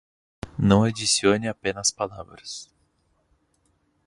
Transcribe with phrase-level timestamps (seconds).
[0.57, 2.71] Não adicione apenas palavras